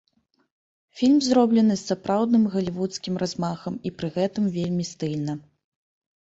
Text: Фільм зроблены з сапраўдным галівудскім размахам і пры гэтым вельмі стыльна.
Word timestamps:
Фільм 1.01 1.19
зроблены 1.25 1.73
з 1.81 1.85
сапраўдным 1.89 2.47
галівудскім 2.55 3.19
размахам 3.25 3.77
і 3.91 3.93
пры 4.01 4.11
гэтым 4.17 4.49
вельмі 4.57 4.83
стыльна. 4.95 5.33